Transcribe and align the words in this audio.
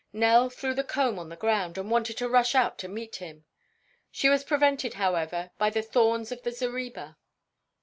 Nell 0.11 0.49
threw 0.49 0.73
the 0.73 0.83
comb 0.83 1.19
on 1.19 1.29
the 1.29 1.35
ground 1.35 1.77
and 1.77 1.91
wanted 1.91 2.17
to 2.17 2.27
rush 2.27 2.55
out 2.55 2.79
to 2.79 2.87
meet 2.87 3.17
him. 3.17 3.45
She 4.09 4.29
was 4.29 4.43
prevented, 4.43 4.95
however, 4.95 5.51
by 5.59 5.69
the 5.69 5.83
thorns 5.83 6.31
of 6.31 6.41
the 6.41 6.51
zareba. 6.51 7.17